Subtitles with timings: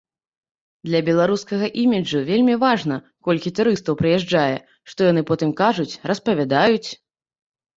[0.87, 2.97] Для беларускага іміджу вельмі важна,
[3.29, 4.57] колькі турыстаў прыязджае,
[4.95, 6.89] што яны потым кажуць, распавядаюць.